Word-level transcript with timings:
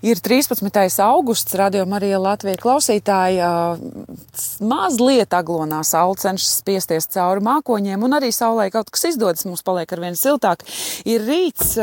Ir 0.00 0.16
13. 0.16 0.64
augusts, 1.04 1.52
radījuma 1.60 1.98
arī 1.98 2.14
Latvijas 2.16 2.62
klausītāji. 2.62 3.42
Mazliet 4.64 5.36
aglonā 5.36 5.82
saule 5.84 6.16
cenšas 6.20 6.54
spiesties 6.62 7.10
cauri 7.12 7.44
mākoņiem, 7.44 8.06
un 8.08 8.16
arī 8.16 8.30
saulē 8.32 8.70
kaut 8.72 8.88
kas 8.94 9.10
izdodas. 9.12 9.44
Mums 9.44 9.64
paliek 9.66 9.92
ar 9.92 10.00
vien 10.06 10.16
siltāk. 10.16 10.64
Ir 11.04 11.26
rīts 11.28 11.76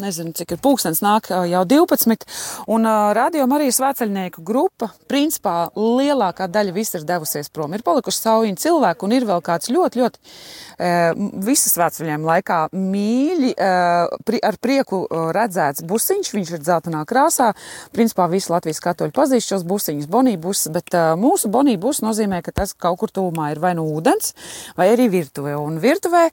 nezinu, 0.00 0.32
cik 0.36 0.54
ir 0.54 0.60
pūkstens, 0.62 1.02
nāk 1.04 1.30
jau 1.30 1.62
12. 1.68 2.26
Un 2.70 2.86
uh, 2.88 3.10
rādījuma 3.16 3.58
arī 3.58 3.70
svēceļnieku 3.74 4.44
grupa, 4.46 4.90
principā 5.10 5.70
lielākā 5.76 6.48
daļa 6.50 6.74
viss 6.76 6.96
ir 6.98 7.06
devusies 7.08 7.50
prom. 7.52 7.74
Ir 7.74 7.84
palikuši 7.86 8.22
saujiņi 8.22 8.62
cilvēki 8.62 9.06
un 9.06 9.14
ir 9.16 9.26
vēl 9.28 9.42
kāds 9.44 9.70
ļoti, 9.72 10.02
ļoti 10.02 10.20
uh, 10.20 11.26
visas 11.46 11.74
svētceļiem 11.76 12.26
laikā 12.28 12.60
mīļi, 12.76 13.52
uh, 13.56 14.16
pri, 14.26 14.42
ar 14.46 14.58
prieku 14.62 15.02
redzēts 15.34 15.84
busiņš, 15.88 16.32
viņš 16.36 16.54
ir 16.54 16.64
dzeltenā 16.64 17.02
krāsā. 17.08 17.50
Principā 17.94 18.28
visi 18.30 18.52
Latvijas 18.52 18.82
katoļi 18.84 19.14
pazīst 19.16 19.52
šos 19.52 19.66
busiņus, 19.68 20.08
bonībus, 20.10 20.66
bet 20.74 20.94
mūsu 21.18 21.50
bonībus 21.52 22.02
nozīmē, 22.04 22.42
ka 22.46 22.54
tas 22.62 22.74
kaut 22.74 23.00
kur 23.00 23.12
tūmā 23.14 23.50
ir 23.54 23.60
vai 23.62 23.72
nu 23.78 23.86
ūdens, 23.96 24.34
vai 24.78 24.90
arī 24.92 25.08
virtuvē. 25.12 25.56
Un 25.60 25.78
virtuvē 25.82 26.26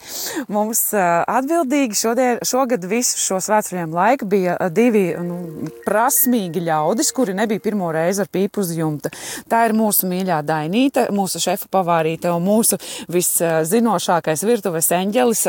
mums 0.53 0.83
atbildīgi 0.93 1.97
šodien, 1.97 2.41
šogad 2.47 2.85
visus 2.89 3.23
šos 3.27 3.46
svētceļiem 3.47 3.95
laika 3.95 4.27
bija 4.29 4.55
divi 4.73 5.09
nu, 5.23 5.39
prasmīgi 5.85 6.63
ļaudis, 6.67 7.11
kuri 7.15 7.35
nebija 7.37 7.63
pirmo 7.63 7.91
reizi 7.95 8.23
ar 8.23 8.31
pīpu 8.31 8.63
uz 8.63 8.73
jumta. 8.77 9.11
Tā 9.49 9.65
ir 9.67 9.75
mūsu 9.77 10.09
mīļā 10.11 10.41
Dainīte, 10.47 11.07
mūsu 11.15 11.41
šefa 11.43 11.69
pavārīte 11.73 12.31
un 12.33 12.45
mūsu 12.47 12.79
viszinošākais 13.13 14.45
virtuves 14.47 14.91
eņģelis 14.97 15.45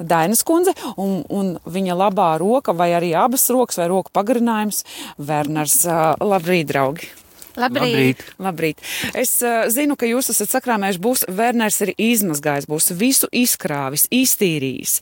Dainas 0.00 0.44
kundze 0.46 0.74
un, 0.96 1.20
un 1.28 1.54
viņa 1.64 1.98
labā 2.04 2.34
roka 2.42 2.74
vai 2.76 2.92
arī 2.96 3.14
abas 3.18 3.48
rokas 3.52 3.80
vai 3.80 3.90
roku 3.92 4.14
pagarinājums 4.14 4.84
Werners. 5.18 5.84
Labrīt, 6.24 6.70
draugi! 6.72 7.23
Labrīt. 7.60 7.94
Labrīt. 7.94 8.22
Labrīt. 8.42 8.82
Es 9.14 9.36
uh, 9.44 9.66
zinu, 9.70 9.96
ka 9.98 10.08
jūs 10.08 10.30
esat 10.32 10.50
sakrāmējuši, 10.56 11.00
būs 11.02 11.24
Werners 11.30 11.80
ir 11.84 11.92
izmazgājis, 11.94 12.66
būs 12.70 12.90
visu 12.98 13.28
izkrāvis, 13.34 14.06
iztīrījis. 14.14 14.94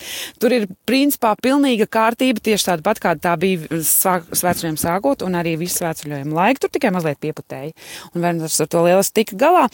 Tur 0.43 0.55
ir 0.57 0.67
principā 0.89 1.33
pilnīga 1.41 1.89
kārtība, 1.91 2.43
tieši 2.45 2.69
tāda 2.71 2.85
pat, 2.87 3.01
kāda 3.03 3.25
tā 3.29 3.35
bija 3.41 3.81
svētceļiem 3.83 4.77
sākot, 4.81 5.25
un 5.27 5.39
arī 5.39 5.55
visu 5.61 5.81
svētceļojumu 5.81 6.37
laiku. 6.37 6.65
Tur 6.65 6.75
tikai 6.77 6.93
mazliet 6.95 7.21
pieputēja, 7.23 7.73
un 8.13 8.27
Werners 8.27 8.61
ar 8.63 8.71
to 8.73 8.85
lieliski 8.85 9.23
tika 9.23 9.39
galā. 9.41 9.65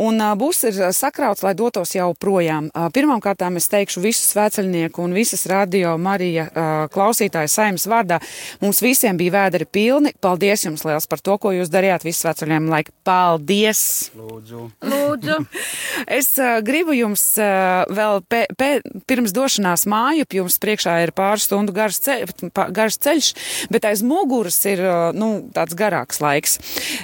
Un 0.00 0.20
uh, 0.20 0.32
būs 0.38 0.64
ir 0.70 0.80
sakrauts, 0.96 1.44
lai 1.44 1.54
dotos 1.58 1.94
jau 1.96 2.10
projām. 2.16 2.70
Uh, 2.72 2.88
pirmām 2.94 3.22
kārtām 3.24 3.60
es 3.60 3.68
teikšu 3.72 4.04
visu 4.04 4.24
svētceļnieku 4.30 5.04
un 5.04 5.16
visas 5.16 5.44
radio 5.50 5.96
Marija 6.00 6.48
uh, 6.48 6.72
klausītāju 6.94 7.52
saimnes 7.52 7.86
vārdā. 7.90 8.20
Mums 8.64 8.80
visiem 8.84 9.20
bija 9.20 9.36
vēderi 9.38 9.68
pilni. 9.68 10.14
Paldies 10.24 10.64
jums 10.66 10.84
liels 10.88 11.08
par 11.10 11.20
to, 11.24 11.36
ko 11.40 11.52
jūs 11.54 11.72
darījāt 11.72 12.06
visvētceļiem 12.14 12.68
laika. 12.72 12.94
Paldies! 13.04 13.82
Lūdzu! 14.16 14.64
Lūdzu. 14.88 15.38
es 16.18 16.30
uh, 16.40 16.58
gribu 16.64 16.96
jums 16.96 17.22
uh, 17.42 17.84
vēl 17.92 18.22
pē, 18.30 18.44
pē, 18.58 18.70
pirms 19.10 19.34
došanās 19.36 19.86
māju, 19.90 20.28
jums 20.38 20.58
priekšā 20.62 21.00
ir 21.04 21.14
pāris 21.16 21.48
stundu 21.48 21.74
garš, 21.76 22.00
ceļ, 22.06 22.36
garš 22.74 23.00
ceļš, 23.04 23.32
bet 23.74 23.88
aiz 23.90 24.04
muguras 24.06 24.60
ir 24.70 24.84
uh, 24.84 25.08
nu, 25.16 25.50
tāds 25.54 25.76
garāks 25.78 26.22
laiks. 26.24 26.60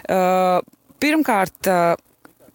Uh, 0.07 0.61
pirmkārt, 1.03 1.59
uh, 1.69 1.99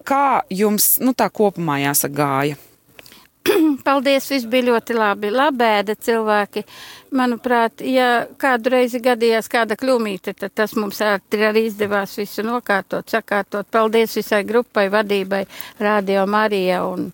kā 0.06 0.26
jums 0.54 0.96
nu, 1.04 1.14
tā 1.18 1.30
kopumā 1.34 1.82
jāsaka 1.84 2.18
gāja? 2.22 2.62
Paldies, 3.86 4.26
viss 4.32 4.48
bija 4.50 4.72
ļoti 4.72 4.96
labi. 4.98 5.30
Labēda 5.30 5.94
cilvēki. 6.02 6.64
Manuprāt, 7.16 7.84
ja 7.86 8.26
kādu 8.42 8.72
reizi 8.74 8.98
gadījās 9.04 9.46
kāda 9.52 9.78
kļūmīte, 9.78 10.34
tad 10.40 10.56
tas 10.58 10.74
mums 10.74 11.04
arī 11.06 11.68
izdevās 11.68 12.16
visu 12.18 12.42
nokārtot, 12.48 13.06
sakārtot. 13.14 13.68
Paldies 13.72 14.16
visai 14.18 14.42
grupai, 14.48 14.88
vadībai, 14.90 15.44
Radio 15.80 16.26
Marija 16.26 16.82
un 16.90 17.12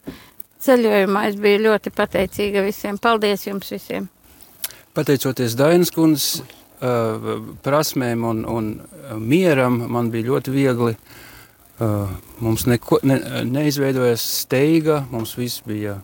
ceļojumā. 0.63 1.25
Es 1.27 1.35
biju 1.43 1.59
ļoti 1.65 1.91
pateicīga 1.95 2.63
visiem. 2.63 2.99
Paldies 3.01 3.43
jums 3.49 3.71
visiem! 3.73 4.07
Pateicoties 4.95 5.57
Dainas 5.59 5.91
kundzes 5.95 6.39
uh, 6.39 7.41
prasmēm 7.63 8.23
un, 8.27 8.45
un 8.47 8.71
mieram, 9.19 9.75
man 9.91 10.11
bija 10.13 10.29
ļoti 10.29 10.55
viegli. 10.55 10.95
Uh, 11.81 12.15
mums 12.39 12.63
neko, 12.69 13.01
ne, 13.07 13.17
neizveidojās 13.49 14.23
steiga, 14.43 15.01
mums 15.11 15.33
viss 15.39 15.63
bija 15.67 15.97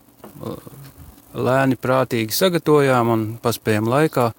lēni, 1.37 1.77
prātīgi 1.79 2.35
sagatavojām 2.35 3.13
un 3.13 3.25
paspējām 3.43 3.89
laikā. 3.91 4.29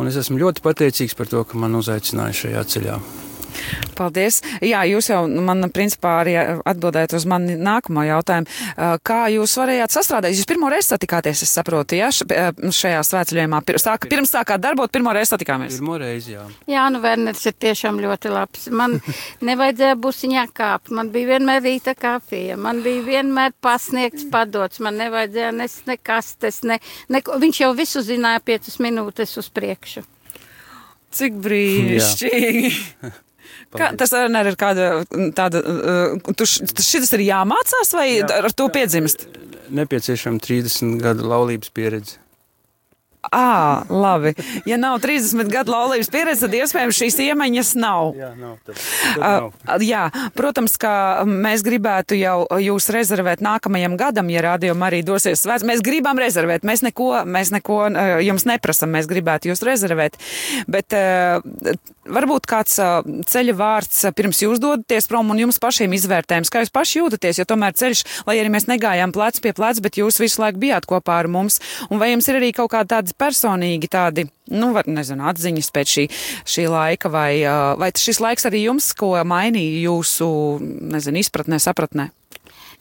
Un 0.00 0.08
es 0.08 0.16
esmu 0.20 0.38
ļoti 0.40 0.62
pateicīgs 0.64 1.16
par 1.18 1.28
to, 1.30 1.42
ka 1.44 1.58
man 1.60 1.76
uzaicināja 1.78 2.38
šajā 2.44 2.64
ceļā. 2.74 3.00
Paldies. 3.98 4.40
Jā, 4.64 4.82
jūs 4.88 5.10
jau 5.10 5.24
man 5.28 5.68
principā 5.74 6.20
arī 6.22 6.36
atbildējat 6.40 7.14
uz 7.18 7.26
mani 7.28 7.56
nākamo 7.60 8.04
jautājumu. 8.06 8.48
Kā 9.06 9.20
jūs 9.32 9.56
varējāt 9.60 9.94
sastrādāt? 9.94 10.34
Jūs 10.36 10.48
pirmo 10.48 10.70
reizi 10.72 10.92
satikāties, 10.94 11.44
es 11.44 11.52
saprotu, 11.54 11.98
jā, 11.98 12.10
šajā 12.10 13.02
svētceļojumā. 13.06 13.62
Sāk, 13.80 14.06
pirms 14.10 14.32
sākāt 14.34 14.62
darbot, 14.62 14.92
pirmo 14.92 15.12
reizi 15.16 15.34
satikāmies. 15.34 15.78
Pirmo 15.80 15.98
reizi, 16.00 16.34
jā. 16.36 16.46
Jā, 16.70 16.86
nu 16.92 17.02
Werners 17.04 17.44
ir 17.48 17.56
tiešām 17.60 18.00
ļoti 18.02 18.32
labs. 18.32 18.68
Man 18.72 18.98
nevajadzēja 19.48 19.98
busiņā 20.00 20.46
kāpt, 20.56 20.92
man 20.96 21.12
bija 21.14 21.34
vienmēr 21.34 21.64
rīta 21.66 21.96
kafija, 21.98 22.58
man 22.60 22.82
bija 22.86 23.04
vienmēr 23.06 23.56
pasniegts 23.64 24.28
padots, 24.32 24.80
man 24.84 24.98
nevajadzēja 25.00 25.52
nes 25.56 25.76
nekastes, 25.90 26.62
ne, 26.68 26.80
ne, 27.12 27.22
viņš 27.22 27.64
jau 27.64 27.72
visu 27.76 28.04
zināja 28.06 28.42
piecas 28.44 28.80
minūtes 28.82 29.36
uz 29.40 29.50
priekšu. 29.52 30.06
Cik 31.10 31.40
brīnišķīgi! 31.42 32.70
Kā, 33.76 33.90
tas 33.98 34.14
arī 34.16 34.42
ir 34.50 34.56
kāda 34.58 34.88
tāda, 35.36 35.60
uh, 35.62 36.32
tu, 36.34 36.46
šis 36.48 37.12
ir 37.16 37.26
jāmācās 37.28 37.94
vai 37.96 38.08
Jā, 38.16 38.30
ar 38.40 38.50
to 38.56 38.66
piedzimst? 38.72 39.28
Nepieciešama 39.70 40.42
30 40.42 40.98
gadu 41.02 41.28
laulības 41.30 41.70
pieredze. 41.74 42.18
À, 43.30 43.82
labi. 43.88 44.34
Ja 44.66 44.76
nav 44.80 44.98
30 45.02 45.50
gadu 45.52 45.70
laulības 45.70 46.10
pieredze, 46.10 46.48
tad 46.48 46.54
iespējams 46.58 46.98
šīs 46.98 47.18
iemaņas 47.28 47.68
nav. 47.78 48.10
Jā, 48.18 48.30
nav, 48.34 48.56
tad, 48.66 48.80
tad 48.80 49.20
nav. 49.22 49.46
Uh, 49.62 49.84
jā, 49.86 50.02
protams, 50.34 50.74
ka 50.80 50.92
mēs 51.28 51.62
gribētu 51.66 52.18
jau 52.18 52.42
jūs 52.58 52.90
rezervēt 52.90 53.44
nākamajam 53.44 53.94
gadam, 54.00 54.32
ja 54.34 54.42
rādījuma 54.48 54.88
arī 54.90 55.04
dosies 55.06 55.44
svēts. 55.44 55.66
Mēs 55.68 55.84
gribam 55.86 56.18
rezervēt, 56.18 56.66
mēs 56.66 56.82
neko, 56.88 57.12
mēs 57.22 57.54
neko 57.54 57.78
jums 58.26 58.48
neprasam, 58.50 58.90
mēs 58.96 59.06
gribētu 59.10 59.52
jūs 59.52 59.62
rezervēt. 59.66 60.18
Bet 60.70 60.90
varbūt 62.10 62.48
kāds 62.50 62.80
ceļa 63.30 63.54
vārds 63.56 64.02
pirms 64.18 64.42
jūs 64.42 64.58
dodaties 64.62 65.06
prom 65.10 65.30
un 65.30 65.44
jums 65.44 65.60
pašiem 65.62 65.94
izvērtējums, 65.94 66.50
kā 66.50 66.64
jūs 66.64 66.74
paši 66.74 66.98
jūtaties, 66.98 67.40
jo 67.40 67.46
tomēr 67.46 67.78
ceļš, 67.78 68.02
lai 68.26 68.40
arī 68.40 68.50
mēs 68.52 68.66
negājām 68.70 69.14
plec 69.14 69.38
pie 69.44 69.54
plec, 69.54 69.78
bet 69.84 70.00
jūs 70.00 70.18
visu 70.22 70.42
laiku 70.42 70.60
bijāt 70.66 70.88
kopā 70.90 71.20
ar 71.22 71.30
mums. 71.30 71.60
Un 71.90 72.02
vai 72.02 72.10
jums 72.12 72.26
ir 72.30 72.40
arī 72.40 72.50
kaut 72.56 72.72
kāda 72.74 72.96
tāda 72.96 73.14
personīgi 73.20 73.90
tādi, 73.92 74.26
nu, 74.52 74.72
var, 74.76 74.88
nezinu, 74.90 75.26
atziņas 75.30 75.72
pēc 75.76 75.96
šī, 75.96 76.06
šī 76.48 76.68
laika, 76.72 77.12
vai, 77.12 77.32
vai 77.80 77.92
šis 77.96 78.22
laiks 78.24 78.48
arī 78.50 78.64
jums 78.66 78.92
ko 78.98 79.12
mainīja 79.24 79.84
jūsu, 79.90 80.30
nezinu, 80.96 81.22
izpratnē, 81.22 81.60
sapratnē? 81.62 82.10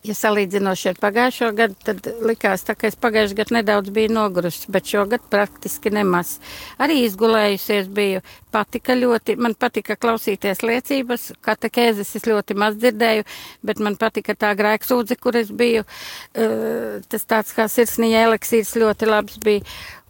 Ja 0.07 0.13
salīdzinoši 0.15 0.93
ar 0.93 0.99
pagājušo 1.01 1.49
gadu, 1.57 1.75
tad 1.83 2.05
likās, 2.23 2.61
tā, 2.63 2.71
ka 2.79 2.87
es 2.87 2.95
pagājušajā 3.03 3.35
gadā 3.35 3.55
nedaudz 3.57 3.91
biju 3.91 4.13
nogurusi, 4.15 4.69
bet 4.71 4.87
šogad 4.87 5.25
praktiski 5.27 5.91
nemaz. 5.91 6.37
Arī 6.79 7.01
izgulējusies 7.03 7.89
biju. 7.91 8.21
Patika 8.55 8.95
ļoti, 8.95 9.35
man 9.35 9.57
patika 9.59 9.97
klausīties 9.99 10.63
liecības, 10.63 11.25
katekēzes 11.43 12.15
es 12.15 12.27
ļoti 12.31 12.55
maz 12.55 12.77
dzirdēju, 12.79 13.25
bet 13.67 13.81
man 13.83 13.97
patika 13.99 14.37
tā 14.39 14.53
grēksūdze, 14.57 15.17
kur 15.19 15.35
es 15.35 15.51
biju. 15.51 15.83
Uh, 15.83 17.03
tas 17.11 17.27
tāds 17.27 17.51
kā 17.57 17.67
sirsniņa 17.67 18.23
eliksīrs 18.29 18.77
ļoti 18.79 19.09
labs 19.09 19.35
bija. 19.43 19.66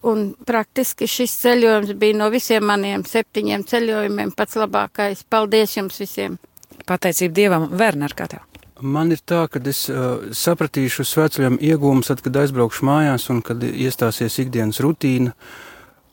Un 0.05 0.29
praktiski 0.47 1.09
šis 1.09 1.33
ceļojums 1.41 1.97
bija 1.99 2.19
no 2.21 2.29
visiem 2.31 2.63
maniem 2.63 3.01
septiņiem 3.09 3.65
ceļojumiem 3.67 4.37
pats 4.37 4.55
labākais. 4.61 5.25
Paldies 5.27 5.75
jums 5.75 5.97
visiem! 5.99 6.37
Pateicība 6.85 7.35
Dievam, 7.41 7.67
Werner, 7.73 8.13
kā 8.15 8.29
tev? 8.29 8.45
Man 8.79 9.11
ir 9.11 9.19
tā, 9.27 9.41
ka 9.51 9.59
es 9.67 9.87
uh, 9.91 10.29
sapratīšu 10.35 11.03
svētceļam 11.03 11.57
iegūmus, 11.59 12.07
tad, 12.07 12.21
kad 12.23 12.37
aizbraukšu 12.39 12.85
mājās 12.87 13.27
un 13.33 13.41
kad 13.43 13.63
iestāsies 13.65 14.39
ikdienas 14.39 14.79
rutīna. 14.83 15.33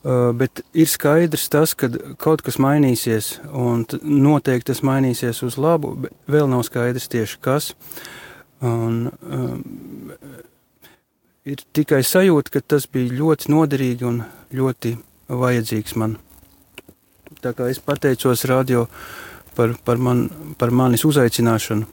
Uh, 0.07 0.33
bet 0.35 0.63
ir 0.75 0.91
skaidrs 0.91 1.49
tas, 1.51 1.75
ka 1.79 1.91
kaut 2.23 2.43
kas 2.47 2.59
mainīsies, 2.63 3.37
un 3.51 3.85
noteikti 4.03 4.73
tas 4.73 4.83
mainīsies 4.87 5.43
uz 5.47 5.59
labu, 5.59 5.95
bet 6.07 6.15
vēl 6.31 6.51
nav 6.51 6.67
skaidrs 6.67 7.11
tieši 7.11 7.41
kas. 7.43 7.73
Un, 8.67 9.11
uh, 9.15 9.57
ir 11.47 11.63
tikai 11.77 12.03
sajūta, 12.07 12.57
ka 12.57 12.63
tas 12.75 12.89
bija 12.91 13.15
ļoti 13.15 13.51
noderīgi 13.55 14.07
un 14.09 14.23
ļoti 14.55 14.97
vajadzīgs 15.31 15.99
man. 16.01 16.19
Tā 17.43 17.53
kā 17.55 17.71
es 17.71 17.79
pateicos 17.83 18.47
radio 18.51 18.87
par, 19.55 19.77
par, 19.87 20.03
man, 20.03 20.27
par 20.59 20.75
manis 20.75 21.07
uzaicināšanu. 21.07 21.87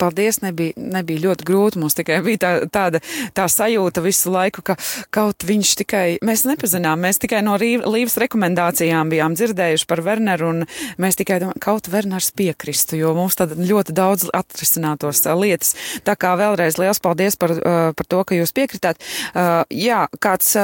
Paldies, 0.00 0.40
nebija, 0.44 0.76
nebija 0.76 1.24
ļoti 1.26 1.46
grūti. 1.48 1.80
Mums 1.80 1.96
tikai 1.98 2.20
bija 2.24 2.42
tā, 2.42 2.52
tāda 2.72 3.00
tā 3.36 3.46
sajūta 3.50 4.02
visu 4.04 4.32
laiku, 4.32 4.64
ka 4.66 4.76
kaut 5.14 5.46
viņš 5.46 5.74
tikai, 5.82 6.04
mēs 6.26 6.46
nepazinām, 6.48 7.00
mēs 7.00 7.20
tikai 7.22 7.42
no 7.46 7.56
Līvas 7.60 8.16
rekomendācijām 8.22 9.10
bijām 9.12 9.34
dzirdējuši 9.36 9.86
par 9.90 10.02
Werneru, 10.06 10.50
un 10.54 10.62
mēs 11.00 11.18
tikai 11.20 11.40
domājam, 11.42 11.60
kaut 11.62 11.90
Werners 11.92 12.30
piekristu, 12.36 12.98
jo 13.00 13.12
mums 13.16 13.36
tad 13.38 13.52
ļoti 13.58 13.94
daudz 13.96 14.28
atrisinātos 14.36 15.22
lietas. 15.40 15.74
Tā 16.06 16.16
kā 16.18 16.32
vēlreiz 16.40 16.78
liels 16.80 17.02
paldies 17.02 17.36
par, 17.40 17.54
par 17.96 18.08
to, 18.08 18.22
ka 18.26 18.38
jūs 18.38 18.54
piekritāt. 18.56 19.00
Jā, 19.74 20.02
kāds 20.22 20.54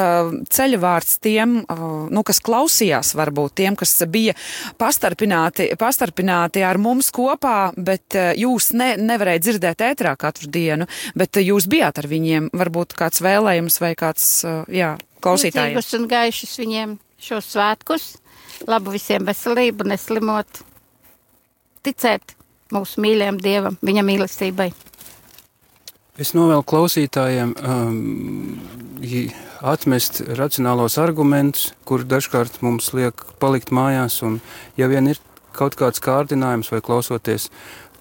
ceļu 0.56 0.80
vārds 0.82 1.18
tiem, 1.24 1.58
nu, 1.66 2.24
kas 2.26 2.40
klausījās, 2.44 3.14
varbūt 3.18 3.56
tiem, 3.60 3.76
kas 3.78 3.94
bija 4.10 4.36
pastarpināti, 4.80 5.68
pastarpināti 5.78 6.64
ar 6.66 6.80
mums 6.82 7.10
kopā, 7.14 7.72
bet 7.76 8.16
jūs 8.38 8.72
ne, 8.76 8.94
nevarēja 9.08 9.42
dzirdēt 9.44 9.84
ētrā 9.88 10.14
katru 10.20 10.50
dienu, 10.52 10.88
bet 11.18 11.38
jūs 11.40 11.68
bijāt 11.70 12.00
ar 12.02 12.08
viņiem, 12.10 12.50
varbūt 12.56 12.96
kāds 12.98 13.22
vēlējums 13.24 13.80
vai 13.82 13.92
kāds, 13.98 14.30
jā, 14.72 14.94
klausītājiem. 15.24 15.76
Priecīgus 15.76 15.98
un 15.98 16.08
gaišus 16.10 16.56
viņiem 16.62 16.96
šos 17.26 17.52
svētkus, 17.54 18.08
labu 18.68 18.94
visiem 18.94 19.26
veselību, 19.28 19.86
neslimot, 19.92 20.64
ticēt 21.86 22.36
mūsu 22.74 23.02
mīļajam 23.04 23.40
Dievam, 23.42 23.78
viņa 23.84 24.04
mīlestībai. 24.06 24.70
Es 26.16 26.32
novēlu 26.32 26.64
klausītājiem 26.64 27.50
um, 27.60 28.56
atmest 29.60 30.22
racionālos 30.38 30.96
argumentus, 31.00 31.70
kur 31.84 32.06
dažkārt 32.08 32.62
mums 32.64 32.92
liek 32.96 33.20
palikt 33.42 33.72
mājās, 33.74 34.22
un 34.24 34.40
ja 34.80 34.88
vien 34.88 35.12
ir 35.12 35.20
kaut 35.56 35.76
kāds 35.76 36.00
kārdinājums 36.04 36.70
vai 36.72 36.80
klausoties 36.84 37.50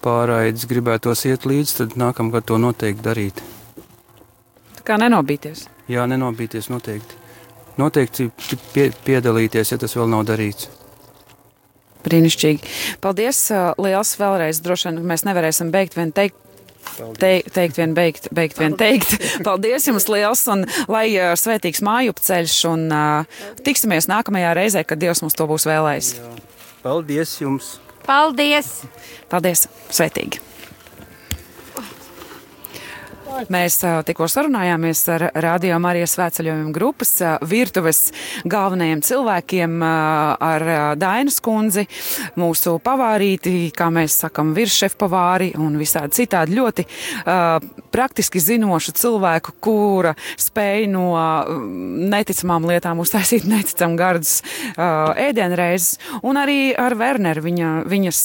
pārraides 0.04 0.66
gribētos 0.70 1.24
iet 1.28 1.46
līdzi, 1.48 1.76
tad 1.80 1.96
nākamgad 2.00 2.46
to 2.48 2.58
noteikti 2.62 3.04
darīt. 3.04 3.42
Tā 4.78 4.86
kā 4.86 4.98
nenobīties? 5.02 5.66
Jā, 5.90 6.06
nenobīties 6.10 6.70
noteikti. 6.72 7.22
Noteikti 7.76 8.30
pie, 8.72 8.88
piedalīties, 9.04 9.74
ja 9.74 9.78
tas 9.80 9.96
vēl 9.96 10.08
nav 10.10 10.24
darīts. 10.28 10.70
Brīnišķīgi. 12.06 12.74
Paldies 13.02 13.40
liels 13.82 14.14
vēlreiz. 14.20 14.62
Droši 14.62 14.92
vien 14.92 15.00
mēs 15.10 15.26
nevarēsim 15.26 15.72
beigt 15.74 15.98
vien 15.98 16.14
teikt 16.14 16.42
Te, 17.18 17.42
teikt, 17.52 17.76
vien 17.76 17.94
beigt, 17.94 18.28
beigt, 18.32 18.58
vien 18.58 18.76
teikt. 18.78 19.16
Paldies 19.46 19.88
jums 19.88 20.06
liels 20.08 20.44
un 20.52 20.64
lai 20.88 21.08
uh, 21.18 21.34
svētīgs 21.36 21.82
mājup 21.84 22.22
ceļš 22.22 22.54
un 22.70 22.86
uh, 22.94 23.40
tiksimies 23.66 24.08
nākamajā 24.08 24.54
reizē, 24.56 24.84
kad 24.86 25.02
Dievs 25.02 25.20
mums 25.24 25.36
to 25.36 25.48
būs 25.50 25.66
vēlējis. 25.68 26.14
Paldies 26.84 27.34
jums! 27.42 27.74
Paldies! 28.06 28.84
Paldies! 29.30 29.66
Svētīgi! 29.90 30.40
Mēs 33.52 33.76
tikko 34.08 34.26
sarunājāmies 34.30 35.00
ar 35.12 35.24
Radio 35.44 35.76
Marijas 35.82 36.14
svētceļojuma 36.16 36.72
grupas 36.72 37.10
virtuves 37.44 37.98
galvenajiem 38.48 39.02
cilvēkiem, 39.04 39.74
ar 39.84 40.64
Dainas 40.96 41.36
kundzi, 41.44 41.84
mūsu 42.40 42.78
pavārīti, 42.84 43.68
kā 43.76 43.90
mēs 43.92 44.16
sakam, 44.24 44.54
virsšefpavāri 44.56 45.50
un 45.60 45.76
visādi 45.80 46.22
citādi 46.22 46.56
ļoti 46.56 46.86
praktiski 47.92 48.40
zinošu 48.40 48.96
cilvēku, 48.96 49.56
kura 49.60 50.14
spēj 50.40 50.88
no 50.94 51.12
neticamām 52.16 52.68
lietām 52.72 53.04
uztaisīt 53.04 53.44
neticam 53.52 53.98
gardus 54.00 54.40
ēdienreizes, 54.76 56.00
un 56.24 56.40
arī 56.40 56.72
ar 56.72 56.96
Werneru 56.96 57.44
viņa, 57.50 57.72
viņas 57.92 58.22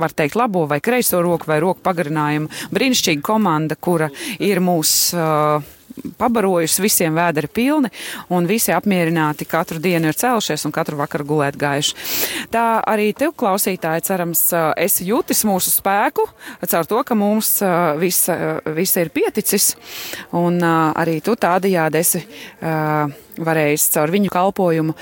var 0.00 0.14
teikt, 0.16 0.36
labo 0.38 0.66
vai 0.70 0.80
kreiso 0.84 1.22
roku 1.24 1.48
vai 1.50 1.60
roku 1.64 1.82
pagarinājumu. 1.86 2.50
Brīnišķīga 2.74 3.24
komanda, 3.26 3.78
kura 3.78 4.10
ir 4.38 4.62
mūsu. 4.64 5.16
Uh, 5.16 5.72
pabarojusi, 6.18 6.82
visiem 6.84 7.16
vēderi 7.16 7.48
pilni, 7.52 7.90
un 8.34 8.44
visi 8.48 8.72
apmierināti 8.74 9.46
katru 9.48 9.80
dienu 9.82 10.10
ir 10.10 10.18
cēlušies 10.18 10.66
un 10.68 10.74
katru 10.74 10.98
vakaru 11.00 11.24
gulēt 11.28 11.56
gājuši. 11.60 11.94
Tā 12.52 12.64
arī 12.84 13.12
tev, 13.16 13.32
klausītāji, 13.38 14.04
cerams, 14.04 14.42
uh, 14.52 14.70
esi 14.76 15.08
jūtis 15.08 15.44
mūsu 15.48 15.72
spēku, 15.72 16.26
caur 16.66 16.90
to, 16.90 17.02
ka 17.06 17.16
mums 17.18 17.54
uh, 17.64 17.94
viss 18.00 18.28
vis 18.76 18.96
ir 19.00 19.12
pieticis, 19.14 19.70
un 20.36 20.60
uh, 20.60 20.92
arī 20.96 21.20
tu 21.24 21.36
tādajādi 21.38 22.02
esi. 22.02 22.26
Uh, 22.60 23.22
varējis 23.36 23.90
caur 23.92 24.12
viņu 24.14 24.30
kalpojumu 24.32 24.94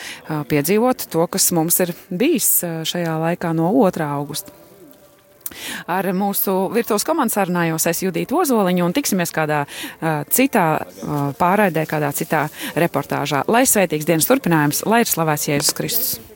piedzīvot 0.50 1.06
to, 1.12 1.22
kas 1.30 1.52
mums 1.54 1.78
ir 1.84 1.94
bijis 2.10 2.50
šajā 2.90 3.14
laikā 3.28 3.54
no 3.54 3.70
2. 3.78 4.10
augusta. 4.10 4.63
Ar 5.90 6.10
mūsu 6.16 6.56
virtuves 6.74 7.06
komandas 7.06 7.38
sarunājos 7.38 7.88
es 7.90 8.04
Judītu 8.04 8.42
Ozoliņu 8.42 8.86
un 8.86 8.96
tiksimies 8.96 9.34
kādā 9.34 9.64
uh, 9.64 10.22
citā 10.30 10.66
uh, 10.82 11.24
pārraidē, 11.38 11.86
kādā 11.90 12.12
citā 12.16 12.46
reportāžā. 12.76 13.44
Lai 13.48 13.64
svētīgs 13.68 14.08
dienas 14.08 14.30
turpinājums, 14.30 14.84
lai 14.88 15.04
ir 15.04 15.10
slavēts 15.10 15.50
Jēzus 15.50 15.76
Kristus! 15.76 16.33